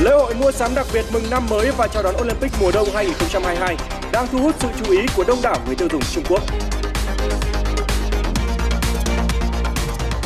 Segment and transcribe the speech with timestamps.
[0.00, 2.88] Lễ hội mua sắm đặc biệt mừng năm mới và chào đón Olympic mùa đông
[2.94, 3.76] 2022
[4.12, 6.42] đang thu hút sự chú ý của đông đảo người tiêu dùng Trung Quốc.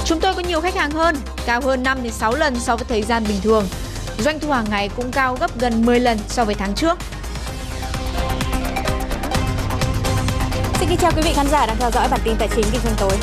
[0.04, 1.16] Chúng tôi có nhiều khách hàng hơn,
[1.46, 3.66] cao hơn 5 đến 6 lần so với thời gian bình thường.
[4.18, 6.98] Doanh thu hàng ngày cũng cao gấp gần 10 lần so với tháng trước.
[10.78, 12.80] Xin kính chào quý vị khán giả đang theo dõi bản tin tài chính kinh
[12.84, 13.18] doanh tối.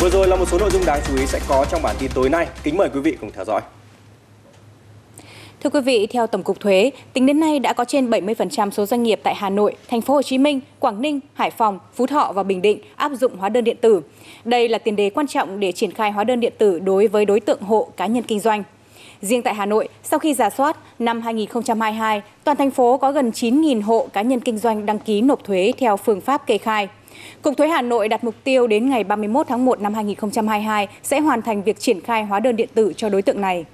[0.00, 2.10] Vừa rồi là một số nội dung đáng chú ý sẽ có trong bản tin
[2.14, 2.46] tối nay.
[2.62, 3.60] Kính mời quý vị cùng theo dõi.
[5.64, 8.86] Thưa quý vị, theo Tổng cục Thuế, tính đến nay đã có trên 70% số
[8.86, 12.06] doanh nghiệp tại Hà Nội, Thành phố Hồ Chí Minh, Quảng Ninh, Hải Phòng, Phú
[12.06, 14.00] Thọ và Bình Định áp dụng hóa đơn điện tử.
[14.44, 17.24] Đây là tiền đề quan trọng để triển khai hóa đơn điện tử đối với
[17.24, 18.62] đối tượng hộ cá nhân kinh doanh.
[19.20, 23.30] Riêng tại Hà Nội, sau khi giả soát, năm 2022, toàn thành phố có gần
[23.30, 26.88] 9.000 hộ cá nhân kinh doanh đăng ký nộp thuế theo phương pháp kê khai.
[27.42, 31.20] Cục Thuế Hà Nội đặt mục tiêu đến ngày 31 tháng 1 năm 2022 sẽ
[31.20, 33.64] hoàn thành việc triển khai hóa đơn điện tử cho đối tượng này.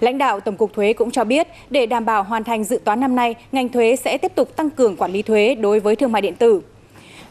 [0.00, 3.00] Lãnh đạo Tổng cục Thuế cũng cho biết, để đảm bảo hoàn thành dự toán
[3.00, 6.12] năm nay, ngành thuế sẽ tiếp tục tăng cường quản lý thuế đối với thương
[6.12, 6.62] mại điện tử.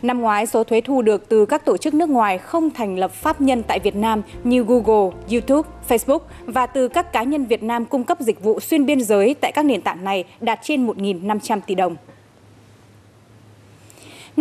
[0.01, 3.11] Năm ngoái, số thuế thu được từ các tổ chức nước ngoài không thành lập
[3.11, 7.63] pháp nhân tại Việt Nam như Google, YouTube, Facebook và từ các cá nhân Việt
[7.63, 10.87] Nam cung cấp dịch vụ xuyên biên giới tại các nền tảng này đạt trên
[10.87, 11.95] 1.500 tỷ đồng.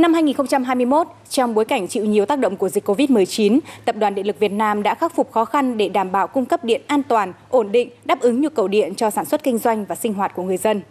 [0.00, 4.26] Năm 2021, trong bối cảnh chịu nhiều tác động của dịch COVID-19, Tập đoàn Điện
[4.26, 7.02] lực Việt Nam đã khắc phục khó khăn để đảm bảo cung cấp điện an
[7.02, 10.14] toàn, ổn định, đáp ứng nhu cầu điện cho sản xuất kinh doanh và sinh
[10.14, 10.82] hoạt của người dân.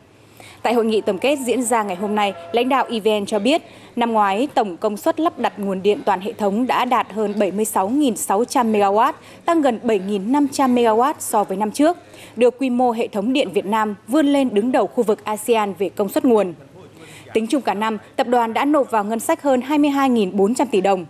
[0.64, 3.62] Tại hội nghị tổng kết diễn ra ngày hôm nay, lãnh đạo EVN cho biết,
[3.96, 7.34] năm ngoái tổng công suất lắp đặt nguồn điện toàn hệ thống đã đạt hơn
[7.34, 9.14] 76.600 MW,
[9.46, 11.98] tăng gần 7.500 MW so với năm trước,
[12.36, 15.74] đưa quy mô hệ thống điện Việt Nam vươn lên đứng đầu khu vực ASEAN
[15.80, 16.54] về công suất nguồn.
[17.34, 21.06] Tính chung cả năm, tập đoàn đã nộp vào ngân sách hơn 22.400 tỷ đồng.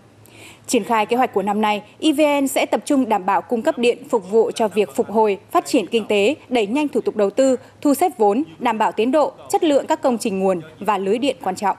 [0.67, 3.77] Triển khai kế hoạch của năm nay, EVN sẽ tập trung đảm bảo cung cấp
[3.77, 7.15] điện phục vụ cho việc phục hồi, phát triển kinh tế, đẩy nhanh thủ tục
[7.15, 10.61] đầu tư, thu xếp vốn, đảm bảo tiến độ, chất lượng các công trình nguồn
[10.79, 11.77] và lưới điện quan trọng.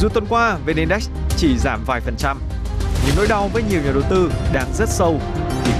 [0.00, 2.38] Dù tuần qua VN Index chỉ giảm vài phần trăm,
[3.06, 5.20] nhưng nỗi đau với nhiều nhà đầu tư đang rất sâu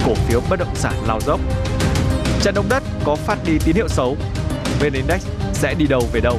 [0.06, 1.40] cổ phiếu bất động sản lao dốc.
[2.42, 4.16] Trận động đất có phát đi tín hiệu xấu,
[4.80, 6.38] VN Index sẽ đi đâu về đâu?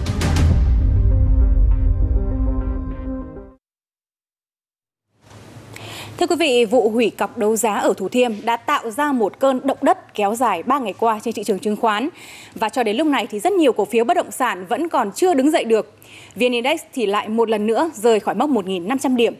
[6.18, 9.40] Thưa quý vị, vụ hủy cọc đấu giá ở Thủ Thiêm đã tạo ra một
[9.40, 12.09] cơn động đất kéo dài 3 ngày qua trên thị trường chứng khoán.
[12.56, 15.12] Và cho đến lúc này thì rất nhiều cổ phiếu bất động sản vẫn còn
[15.16, 15.97] chưa đứng dậy được.
[16.35, 19.34] VN Index thì lại một lần nữa rời khỏi mốc 1.500 điểm.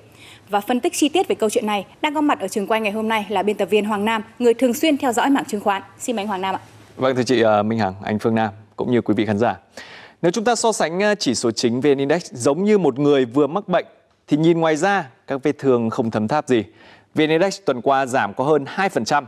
[0.50, 2.82] Và phân tích chi tiết về câu chuyện này đang có mặt ở trường quay
[2.82, 5.46] ngày hôm nay là biên tập viên Hoàng Nam, người thường xuyên theo dõi mảng
[5.46, 5.82] chứng khoán.
[6.00, 6.60] Xin mời anh Hoàng Nam ạ.
[6.96, 9.56] Vâng thưa chị à, Minh Hằng, anh Phương Nam cũng như quý vị khán giả.
[10.22, 13.26] Nếu chúng ta so sánh à, chỉ số chính VN Index giống như một người
[13.26, 13.86] vừa mắc bệnh
[14.28, 16.64] thì nhìn ngoài ra các vết thương không thấm tháp gì.
[17.16, 19.24] VN Index tuần qua giảm có hơn 2%.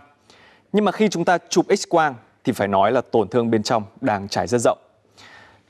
[0.73, 3.83] Nhưng mà khi chúng ta chụp X-quang thì phải nói là tổn thương bên trong
[4.01, 4.77] đang trải rất rộng.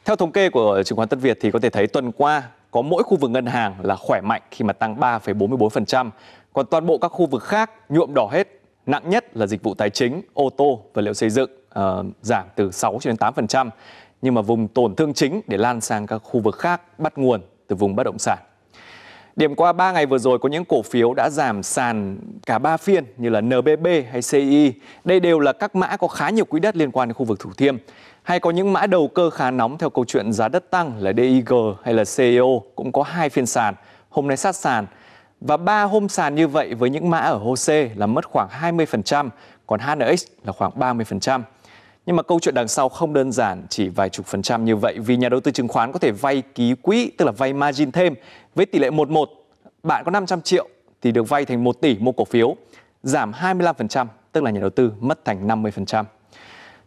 [0.06, 2.44] Theo thống kê của chứng khoán Tân Việt thì có thể thấy tuần qua
[2.76, 6.10] có mỗi khu vực ngân hàng là khỏe mạnh khi mà tăng 3,44%,
[6.54, 8.48] còn toàn bộ các khu vực khác nhuộm đỏ hết.
[8.86, 11.50] Nặng nhất là dịch vụ tài chính, ô tô, vật liệu xây dựng
[11.80, 13.70] uh, giảm từ 6 cho đến 8%,
[14.22, 17.42] nhưng mà vùng tổn thương chính để lan sang các khu vực khác bắt nguồn
[17.68, 18.38] từ vùng bất động sản.
[19.36, 22.78] Điểm qua 3 ngày vừa rồi có những cổ phiếu đã giảm sàn cả 3
[22.78, 24.74] phiên như là NBB hay CI.
[25.04, 27.40] Đây đều là các mã có khá nhiều quỹ đất liên quan đến khu vực
[27.40, 27.78] Thủ Thiêm.
[28.24, 31.14] Hay có những mã đầu cơ khá nóng theo câu chuyện giá đất tăng là
[31.18, 31.54] DIG
[31.84, 33.76] hay là CEO cũng có hai phiên sàn,
[34.10, 34.86] hôm nay sát sàn.
[35.42, 39.30] Và ba hôm sàn như vậy với những mã ở HOSE là mất khoảng 20%,
[39.68, 41.42] còn HNX là khoảng 30%.
[42.06, 44.76] Nhưng mà câu chuyện đằng sau không đơn giản chỉ vài chục phần trăm như
[44.76, 47.54] vậy vì nhà đầu tư chứng khoán có thể vay ký quỹ, tức là vay
[47.54, 48.16] margin thêm
[48.56, 49.30] với tỷ lệ 11.
[49.84, 50.68] Bạn có 500 triệu
[51.02, 52.56] thì được vay thành 1 tỷ mua cổ phiếu,
[53.04, 56.04] giảm 25%, tức là nhà đầu tư mất thành 50%.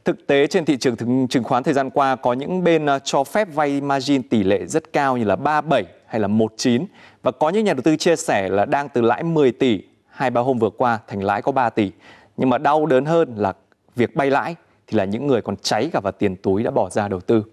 [0.05, 3.25] Thực tế trên thị trường chứng khoán thời gian qua có những bên à, cho
[3.25, 6.85] phép vay margin tỷ lệ rất cao như là 37 hay là 19
[7.23, 10.31] và có những nhà đầu tư chia sẻ là đang từ lãi 10 tỷ hai
[10.31, 11.91] ba hôm vừa qua thành lãi có 3 tỷ.
[12.37, 13.53] Nhưng mà đau đớn hơn là
[13.97, 14.55] việc bay lãi
[14.89, 17.45] thì là những người còn cháy cả vào tiền túi đã bỏ ra đầu tư.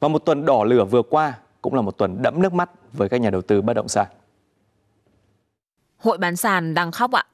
[0.00, 3.08] Và một tuần đỏ lửa vừa qua cũng là một tuần đẫm nước mắt với
[3.08, 4.06] các nhà đầu tư bất động sản.
[5.96, 7.24] Hội bán sàn đang khóc ạ.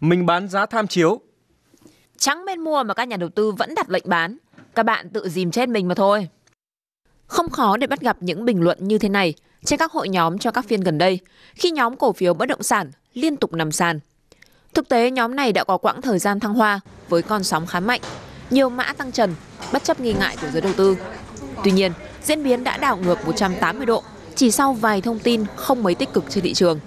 [0.00, 1.20] Mình bán giá tham chiếu.
[2.18, 4.36] Chẳng bên mua mà các nhà đầu tư vẫn đặt lệnh bán.
[4.74, 6.28] Các bạn tự dìm chết mình mà thôi.
[7.26, 10.38] Không khó để bắt gặp những bình luận như thế này trên các hội nhóm
[10.38, 11.18] cho các phiên gần đây,
[11.54, 14.00] khi nhóm cổ phiếu bất động sản liên tục nằm sàn.
[14.74, 17.80] Thực tế, nhóm này đã có quãng thời gian thăng hoa với con sóng khá
[17.80, 18.00] mạnh,
[18.50, 19.34] nhiều mã tăng trần,
[19.72, 20.96] bất chấp nghi ngại của giới đầu tư.
[21.64, 21.92] Tuy nhiên,
[22.22, 24.02] diễn biến đã đảo ngược 180 độ
[24.34, 26.80] chỉ sau vài thông tin không mấy tích cực trên thị trường.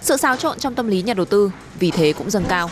[0.00, 2.70] Sự xáo trộn trong tâm lý nhà đầu tư vì thế cũng dâng cao.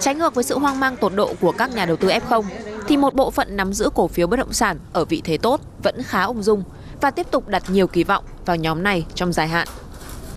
[0.00, 2.44] Trái ngược với sự hoang mang tột độ của các nhà đầu tư F0,
[2.88, 5.60] thì một bộ phận nắm giữ cổ phiếu bất động sản ở vị thế tốt
[5.82, 6.62] vẫn khá ung dung
[7.00, 9.68] và tiếp tục đặt nhiều kỳ vọng vào nhóm này trong dài hạn.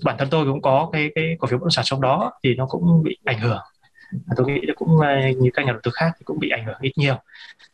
[0.02, 2.54] Bản thân tôi cũng có cái cái cổ phiếu bất động sản trong đó thì
[2.54, 3.58] nó cũng bị ảnh hưởng.
[4.26, 5.08] À, tôi nghĩ cũng ờ,
[5.38, 7.16] như các nhà đầu tư khác thì cũng bị ảnh hưởng ít nhiều.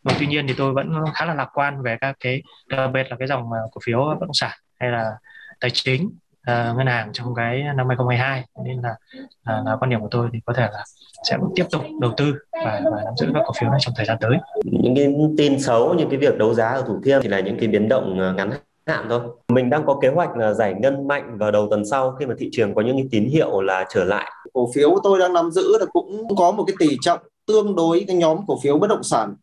[0.03, 3.07] Mà tuy nhiên thì tôi vẫn khá là lạc quan về các cái đặc biệt
[3.11, 5.13] là cái dòng ờ, cổ phiếu bất động sản hay là
[5.61, 6.11] tài chính
[6.51, 8.95] uh, ngân hàng trong cái năm 2022 nên là,
[9.47, 10.85] là là quan điểm của tôi thì có thể là
[11.29, 14.07] sẽ tiếp tục đầu tư và, và nắm giữ các cổ phiếu này trong thời
[14.07, 14.37] gian tới.
[14.65, 17.59] Những cái tin xấu như cái việc đấu giá ở Thủ Thiêm thì là những
[17.59, 18.51] cái biến động ngắn
[18.87, 19.21] hạn thôi.
[19.49, 22.35] Mình đang có kế hoạch là giải ngân mạnh vào đầu tuần sau khi mà
[22.39, 24.33] thị trường có những cái tín hiệu là trở lại.
[24.53, 28.05] Cổ phiếu tôi đang nắm giữ là cũng có một cái tỷ trọng tương đối
[28.07, 29.35] cái nhóm cổ phiếu bất động sản.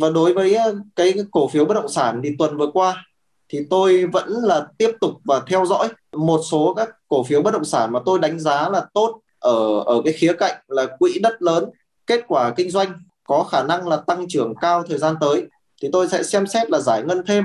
[0.00, 3.04] Và đối với ờ, cái cổ phiếu bất động sản thì tuần vừa qua
[3.48, 7.50] thì tôi vẫn là tiếp tục và theo dõi một số các cổ phiếu bất
[7.50, 11.18] động sản mà tôi đánh giá là tốt ở ở cái khía cạnh là quỹ
[11.18, 11.64] đất lớn.
[12.06, 12.92] Kết quả kinh doanh
[13.24, 15.46] có khả năng là tăng trưởng cao thời gian tới
[15.82, 17.44] thì tôi sẽ xem xét là giải ngân thêm.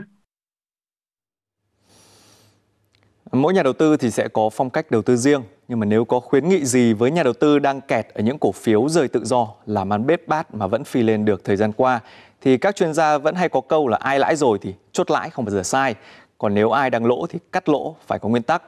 [3.32, 6.06] Mỗi nhà đầu tư thì sẽ có phong cách đầu tư riêng, nhưng mà nếu
[6.06, 9.08] có khuyến nghị gì với nhà đầu tư đang kẹt ở những cổ phiếu rời
[9.08, 12.00] tự do làm ăn bết bát mà vẫn phi lên được thời gian qua
[12.42, 15.30] thì các chuyên gia vẫn hay có câu là ai lãi rồi thì chốt lãi
[15.30, 15.96] không bao giờ sai.
[16.38, 18.64] Còn nếu ai đang lỗ thì cắt lỗ phải có nguyên tắc.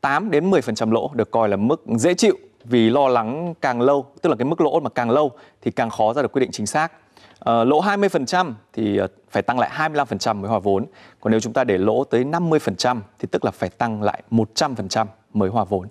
[0.00, 4.06] 8 đến 10% lỗ được coi là mức dễ chịu vì lo lắng càng lâu,
[4.22, 5.30] tức là cái mức lỗ mà càng lâu
[5.62, 6.92] thì càng khó ra được quyết định chính xác.
[7.40, 10.86] À, lỗ 20% thì ờ, phải tăng lại 25% mới hòa vốn.
[11.20, 15.06] Còn nếu chúng ta để lỗ tới 50% thì tức là phải tăng lại 100%
[15.34, 15.88] mới hòa vốn.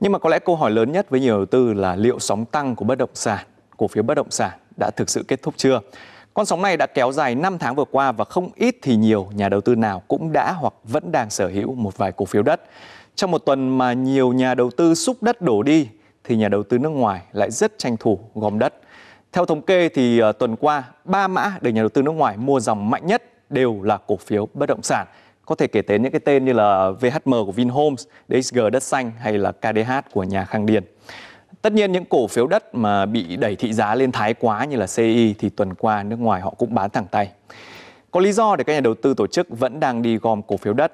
[0.00, 2.44] Nhưng mà có lẽ câu hỏi lớn nhất với nhiều đầu tư là liệu sóng
[2.44, 3.46] tăng của bất động sản,
[3.76, 5.80] cổ phiếu bất động sản đã thực sự kết thúc chưa?
[6.34, 9.28] Con sóng này đã kéo dài 5 tháng vừa qua và không ít thì nhiều
[9.34, 12.42] nhà đầu tư nào cũng đã hoặc vẫn đang sở hữu một vài cổ phiếu
[12.42, 12.60] đất.
[13.14, 15.88] Trong một tuần mà nhiều nhà đầu tư xúc đất đổ đi
[16.24, 18.74] thì nhà đầu tư nước ngoài lại rất tranh thủ gom đất.
[19.38, 22.36] Theo thống kê thì ờ, tuần qua, ba mã được nhà đầu tư nước ngoài
[22.36, 25.06] mua dòng mạnh nhất đều là cổ phiếu bất động sản.
[25.46, 29.12] Có thể kể đến những cái tên như là VHM của Vinhomes, DXG Đất Xanh
[29.18, 30.84] hay là KDH của nhà Khang Điền.
[31.62, 34.76] Tất nhiên những cổ phiếu đất mà bị đẩy thị giá lên thái quá như
[34.76, 37.30] là CI thì tuần qua nước ngoài họ cũng bán thẳng tay.
[38.10, 40.56] Có lý do để các nhà đầu tư tổ chức vẫn đang đi gom cổ
[40.56, 40.92] phiếu đất,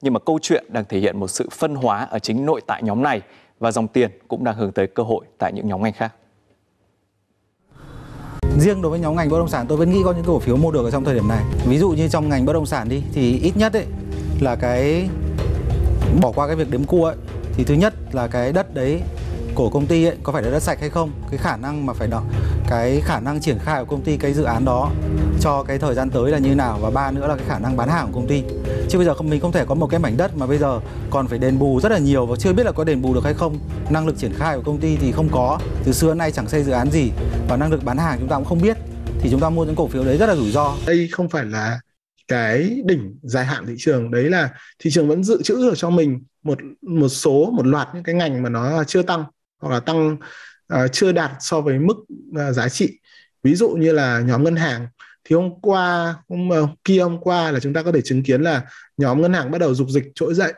[0.00, 2.82] nhưng mà câu chuyện đang thể hiện một sự phân hóa ở chính nội tại
[2.82, 3.20] nhóm này
[3.58, 6.12] và dòng tiền cũng đang hướng tới cơ hội tại những nhóm ngành khác.
[8.58, 10.56] Riêng đối với nhóm ngành bất động sản, tôi vẫn nghĩ có những cổ phiếu
[10.56, 11.44] mua được ở trong thời điểm này.
[11.66, 13.86] Ví dụ như trong ngành bất động sản đi, thì ít nhất ấy
[14.40, 15.08] là cái,
[16.20, 17.16] bỏ qua cái việc đếm cua ấy,
[17.54, 19.02] thì thứ nhất là cái đất đấy
[19.54, 21.92] của công ty ấy có phải là đất sạch hay không cái khả năng mà
[21.92, 22.24] phải đọc
[22.68, 24.90] cái khả năng triển khai của công ty, cái dự án đó
[25.42, 27.76] cho cái thời gian tới là như nào và ba nữa là cái khả năng
[27.76, 28.42] bán hàng của công ty.
[28.88, 30.80] Chứ bây giờ không mình không thể có một cái mảnh đất mà bây giờ
[31.10, 33.24] còn phải đền bù rất là nhiều và chưa biết là có đền bù được
[33.24, 33.58] hay không.
[33.90, 36.48] Năng lực triển khai của công ty thì không có từ xưa đến nay chẳng
[36.48, 37.10] xây dự án gì
[37.48, 38.76] và năng lực bán hàng chúng ta cũng không biết.
[39.20, 40.74] Thì chúng ta mua những cổ phiếu đấy rất là rủi ro.
[40.86, 41.80] Đây không phải là
[42.28, 45.90] cái đỉnh dài hạn thị trường đấy là thị trường vẫn dự trữ được cho
[45.90, 49.24] mình một một số một loạt những cái ngành mà nó chưa tăng
[49.60, 50.16] hoặc là tăng
[50.74, 51.96] uh, chưa đạt so với mức
[52.30, 52.98] uh, giá trị.
[53.42, 54.86] Ví dụ như là nhóm ngân hàng
[55.24, 58.42] thì hôm qua ờ, hôm kia hôm qua là chúng ta có thể chứng kiến
[58.42, 58.62] là
[58.96, 60.52] nhóm ngân hàng bắt đầu dục dịch trỗi dậy.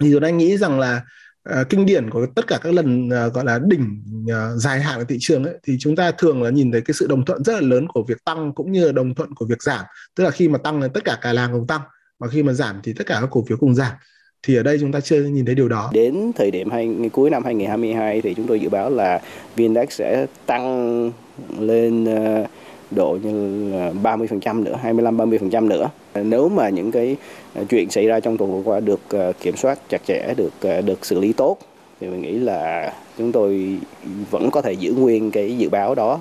[0.00, 1.02] Thì tôi anh nghĩ rằng là
[1.50, 4.98] uh, kinh điển của tất cả các lần uh, gọi là đỉnh uh, dài hạn
[4.98, 7.44] của thị trường ấy, thì chúng ta thường là nhìn thấy cái sự đồng thuận
[7.44, 9.84] rất là lớn của việc tăng cũng như là đồng thuận của việc giảm.
[10.14, 11.80] Tức là khi mà tăng là tất cả cả làng cùng tăng
[12.18, 13.92] mà khi mà giảm thì tất cả các cổ phiếu cùng giảm.
[14.42, 15.90] Thì ở đây chúng ta chưa nhìn thấy điều đó.
[15.92, 19.20] Đến thời điểm hay, cuối năm 2022 thì chúng tôi dự báo là
[19.56, 21.10] VN-Index sẽ tăng
[21.58, 22.48] lên uh,
[22.94, 25.90] độ như là 30% nữa, 25-30% nữa.
[26.14, 27.16] Nếu mà những cái
[27.54, 30.52] à, chuyện xảy ra trong tuần vừa qua được à, kiểm soát chặt chẽ, được
[30.60, 31.58] à, được xử lý tốt
[32.00, 33.78] thì mình nghĩ là chúng tôi
[34.30, 36.20] vẫn có thể giữ nguyên cái dự báo đó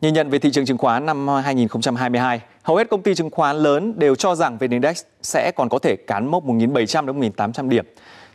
[0.00, 3.56] Nhìn nhận về thị trường chứng khoán năm 2022, hầu hết công ty chứng khoán
[3.56, 7.68] lớn đều cho rằng VN Index sẽ còn có thể cán mốc 1.700 đến 1.800
[7.68, 7.84] điểm.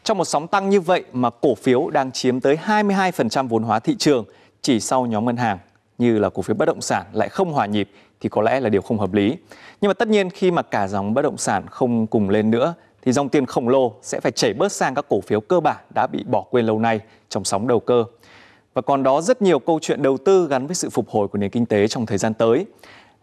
[0.06, 3.80] Trong một sóng tăng như vậy mà cổ phiếu đang chiếm tới 22% vốn hóa
[3.80, 4.26] thị trường
[4.62, 5.58] chỉ sau nhóm ngân hàng
[5.98, 7.90] như là cổ phiếu bất động sản lại không hòa nhịp
[8.22, 9.38] thì có lẽ là điều không hợp lý.
[9.82, 12.74] Nhưng mà tất nhiên khi mà cả dòng bất động sản không cùng lên nữa
[13.02, 15.78] thì dòng tiền khổng lồ sẽ phải chảy bớt sang các cổ phiếu cơ bản
[15.96, 18.04] đã bị bỏ quên lâu nay trong sóng đầu cơ.
[18.74, 21.38] Và còn đó rất nhiều câu chuyện đầu tư gắn với sự phục hồi của
[21.38, 22.66] nền kinh tế trong thời gian tới.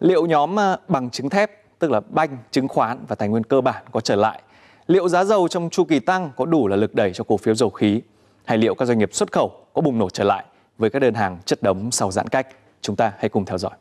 [0.01, 3.61] Liệu nhóm à, bằng chứng thép, tức là banh, chứng khoán và tài nguyên cơ
[3.61, 4.43] bản có trở lại?
[4.87, 7.55] liệu giá dầu trong chu kỳ tăng có đủ là lực đẩy cho cổ phiếu
[7.55, 8.01] dầu khí
[8.45, 10.45] hay liệu các doanh nghiệp xuất khẩu có bùng nổ trở lại
[10.79, 12.47] với các đơn hàng chất đống sau giãn cách?
[12.81, 13.73] Chúng ta hãy cùng theo dõi.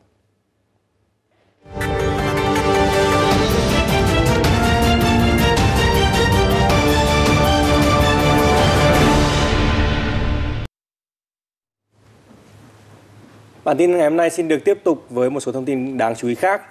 [13.64, 16.14] Bản tin ngày hôm nay xin được tiếp tục với một số thông tin đáng
[16.16, 16.62] chú ý khác.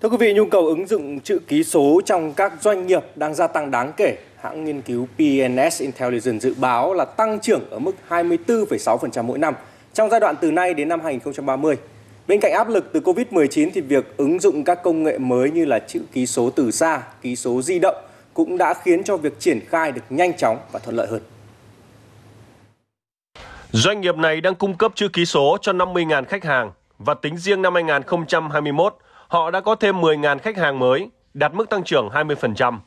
[0.00, 3.34] Thưa quý vị, nhu cầu ứng dụng chữ ký số trong các doanh nghiệp đang
[3.34, 4.16] gia tăng đáng kể.
[4.40, 9.54] Hãng nghiên cứu PNS Intelligence dự báo là tăng trưởng ở mức 24,6% mỗi năm
[9.94, 11.76] trong giai đoạn từ nay đến năm 2030.
[12.28, 15.64] Bên cạnh áp lực từ Covid-19 thì việc ứng dụng các công nghệ mới như
[15.64, 17.96] là chữ ký số từ xa, ký số di động
[18.34, 21.20] cũng đã khiến cho việc triển khai được nhanh chóng và thuận lợi hơn.
[23.70, 27.36] Doanh nghiệp này đang cung cấp chữ ký số cho 50.000 khách hàng và tính
[27.36, 28.96] riêng năm 2021,
[29.28, 32.78] họ đã có thêm 10.000 khách hàng mới, đạt mức tăng trưởng 20%.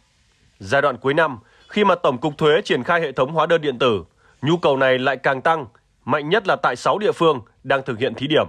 [0.60, 3.62] Giai đoạn cuối năm, khi mà Tổng cục Thuế triển khai hệ thống hóa đơn
[3.62, 4.04] điện tử,
[4.42, 5.66] nhu cầu này lại càng tăng,
[6.06, 8.46] mạnh nhất là tại 6 địa phương đang thực hiện thí điểm.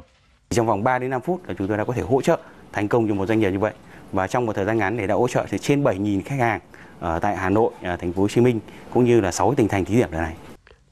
[0.51, 2.39] Trong vòng 3 đến 5 phút là chúng tôi đã có thể hỗ trợ
[2.73, 3.73] thành công cho một doanh nghiệp như vậy
[4.13, 6.61] và trong một thời gian ngắn để đã hỗ trợ thì trên 7.000 khách hàng
[7.01, 8.61] ở tại Hà Nội, thành phố Hồ Chí Minh
[8.95, 10.35] cũng như là 6 tỉnh thành thí điểm lần này.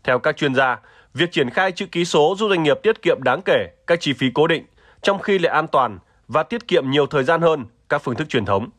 [0.05, 0.79] Theo các chuyên gia,
[1.15, 4.13] việc triển khai chữ ký số giúp doanh nghiệp tiết kiệm đáng kể các chi
[4.13, 4.65] phí cố định,
[5.03, 8.29] trong khi lại an toàn và tiết kiệm nhiều thời gian hơn các phương thức
[8.29, 8.71] truyền thống.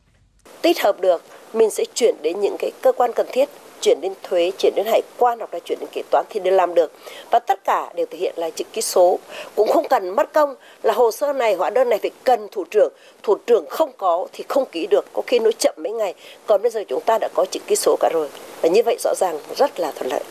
[0.62, 3.48] Tích hợp được, mình sẽ chuyển đến những cái cơ quan cần thiết
[3.80, 6.54] chuyển đến thuế, chuyển đến hải quan hoặc là chuyển đến kế toán thì đều
[6.54, 6.92] làm được.
[7.30, 9.18] Và tất cả đều thể hiện là chữ ký số.
[9.56, 12.64] Cũng không cần mất công là hồ sơ này, hóa đơn này phải cần thủ
[12.70, 12.92] trưởng.
[13.22, 16.14] Thủ trưởng không có thì không ký được, có khi nó chậm mấy ngày.
[16.46, 18.28] Còn bây giờ chúng ta đã có chữ ký số cả rồi.
[18.62, 20.24] Và như vậy rõ ràng rất là thuận lợi.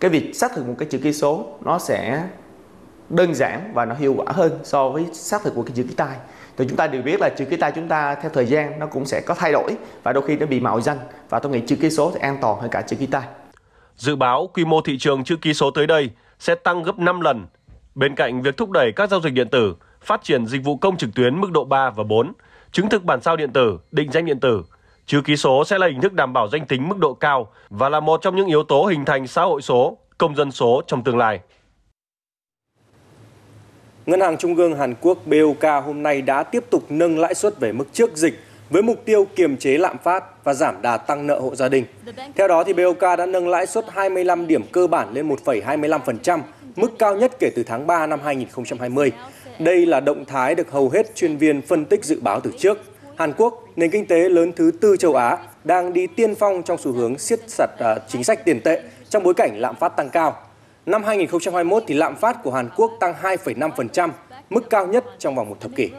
[0.00, 2.22] Cái việc xác thực một cái chữ ký số nó sẽ
[3.10, 5.94] đơn giản và nó hiệu quả hơn so với xác thực của cái chữ ký
[5.94, 6.16] tay
[6.56, 8.86] thì chúng ta đều biết là chữ ký tay chúng ta theo thời gian nó
[8.86, 10.98] cũng sẽ có thay đổi và đôi khi nó bị mạo danh
[11.28, 13.22] và tôi nghĩ chữ ký số thì an toàn hơn cả chữ ký tay.
[13.96, 17.20] Dự báo quy mô thị trường chữ ký số tới đây sẽ tăng gấp 5
[17.20, 17.46] lần.
[17.94, 20.96] Bên cạnh việc thúc đẩy các giao dịch điện tử, phát triển dịch vụ công
[20.96, 22.32] trực tuyến mức độ 3 và 4,
[22.72, 24.62] chứng thực bản sao điện tử, định danh điện tử,
[25.06, 27.88] chữ ký số sẽ là hình thức đảm bảo danh tính mức độ cao và
[27.88, 31.04] là một trong những yếu tố hình thành xã hội số, công dân số trong
[31.04, 31.40] tương lai.
[34.06, 37.60] Ngân hàng Trung ương Hàn Quốc BOK hôm nay đã tiếp tục nâng lãi suất
[37.60, 38.34] về mức trước dịch
[38.70, 41.84] với mục tiêu kiềm chế lạm phát và giảm đà tăng nợ hộ gia đình.
[42.36, 46.40] Theo đó thì BOK đã nâng lãi suất 25 điểm cơ bản lên 1,25%,
[46.76, 49.12] mức cao nhất kể từ tháng 3 năm 2020.
[49.58, 52.78] Đây là động thái được hầu hết chuyên viên phân tích dự báo từ trước.
[53.16, 56.78] Hàn Quốc, nền kinh tế lớn thứ tư châu Á, đang đi tiên phong trong
[56.78, 60.08] xu hướng siết chặt à, chính sách tiền tệ trong bối cảnh lạm phát tăng
[60.08, 60.36] cao.
[60.86, 64.10] Năm 2021 thì lạm phát của Hàn Quốc tăng 2,5%,
[64.50, 65.90] mức cao nhất trong vòng một thập kỷ.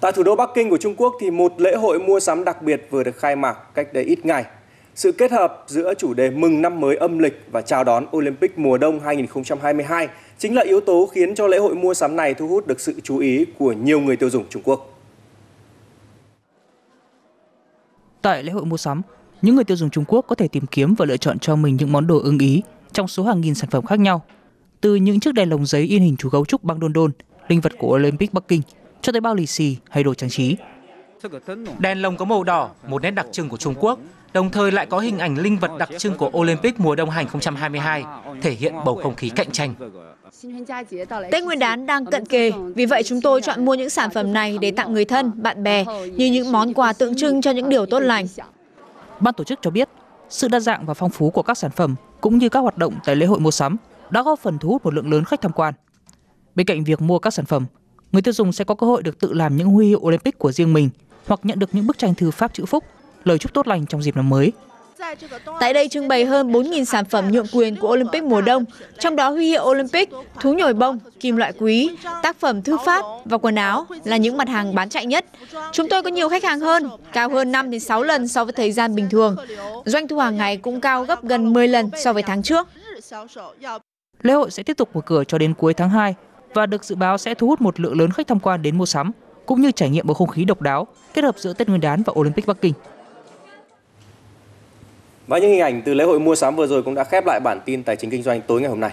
[0.00, 2.62] Tại thủ đô Bắc Kinh của Trung Quốc thì một lễ hội mua sắm đặc
[2.62, 4.44] biệt vừa được khai mạc cách đây ít ngày.
[4.94, 8.58] Sự kết hợp giữa chủ đề mừng năm mới âm lịch và chào đón Olympic
[8.58, 10.08] mùa đông 2022
[10.38, 13.00] chính là yếu tố khiến cho lễ hội mua sắm này thu hút được sự
[13.02, 14.98] chú ý của nhiều người tiêu dùng Trung Quốc.
[18.22, 19.02] Tại lễ hội mua sắm,
[19.42, 21.76] những người tiêu dùng Trung Quốc có thể tìm kiếm và lựa chọn cho mình
[21.76, 24.22] những món đồ ưng ý trong số hàng nghìn sản phẩm khác nhau.
[24.80, 27.12] Từ những chiếc đèn lồng giấy in hình chú gấu trúc băng đôn đôn,
[27.48, 28.62] linh vật của Olympic Bắc Kinh,
[29.02, 30.56] cho tới bao lì xì hay đồ trang trí.
[31.78, 33.98] Đèn lồng có màu đỏ, một nét đặc trưng của Trung Quốc,
[34.32, 38.04] đồng thời lại có hình ảnh linh vật đặc trưng của Olympic mùa đông 2022,
[38.42, 39.74] thể hiện bầu không khí cạnh tranh.
[41.30, 44.32] Tết Nguyên đán đang cận kề, vì vậy chúng tôi chọn mua những sản phẩm
[44.32, 45.84] này để tặng người thân, bạn bè
[46.16, 48.26] như những món quà tượng trưng cho những điều tốt lành.
[49.20, 49.88] Ban tổ chức cho biết,
[50.28, 52.94] sự đa dạng và phong phú của các sản phẩm cũng như các hoạt động
[53.04, 53.76] tại lễ hội mua sắm
[54.10, 55.74] đã góp phần thu hút một lượng lớn khách tham quan.
[56.54, 57.66] Bên cạnh việc mua các sản phẩm,
[58.12, 60.52] người tiêu dùng sẽ có cơ hội được tự làm những huy hiệu Olympic của
[60.52, 60.90] riêng mình
[61.26, 62.84] hoặc nhận được những bức tranh thư pháp chữ phúc,
[63.24, 64.52] lời chúc tốt lành trong dịp năm mới.
[65.60, 68.64] Tại đây trưng bày hơn 4.000 sản phẩm nhượng quyền của Olympic mùa đông,
[68.98, 71.90] trong đó huy hiệu Olympic, thú nhồi bông, kim loại quý,
[72.22, 75.24] tác phẩm thư pháp và quần áo là những mặt hàng bán chạy nhất.
[75.72, 78.52] Chúng tôi có nhiều khách hàng hơn, cao hơn 5 đến 6 lần so với
[78.52, 79.36] thời gian bình thường.
[79.84, 82.68] Doanh thu hàng ngày cũng cao gấp gần 10 lần so với tháng trước.
[84.22, 86.14] Lễ hội sẽ tiếp tục mở cửa cho đến cuối tháng 2
[86.54, 88.86] và được dự báo sẽ thu hút một lượng lớn khách tham quan đến mua
[88.86, 89.10] sắm,
[89.46, 92.02] cũng như trải nghiệm bầu không khí độc đáo kết hợp giữa Tết Nguyên đán
[92.02, 92.72] và Olympic Bắc Kinh.
[95.30, 97.40] Và những hình ảnh từ lễ hội mua sắm vừa rồi cũng đã khép lại
[97.40, 98.88] bản tin tài chính kinh doanh tối ngày hôm nay.